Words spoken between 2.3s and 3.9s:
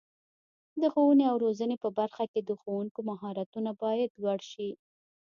کې د ښوونکو مهارتونه